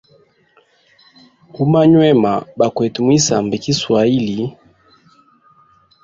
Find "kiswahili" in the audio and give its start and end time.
3.63-4.37